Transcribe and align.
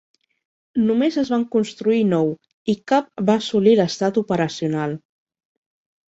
Només 0.85 1.17
es 1.23 1.27
van 1.33 1.43
construir 1.55 1.99
nou 2.13 2.31
i 2.73 2.73
cap 2.91 3.11
va 3.27 3.35
assolit 3.41 3.77
l'estat 3.81 4.17
operacional. 4.23 4.97